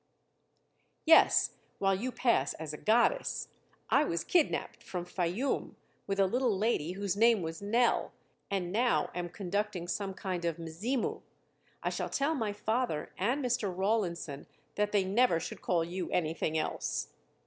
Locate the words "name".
7.15-7.43